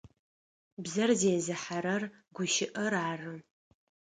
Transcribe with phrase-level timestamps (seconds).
[0.83, 2.03] Бзэр зезыхьэрэр
[2.35, 3.35] гущыӏэр ары.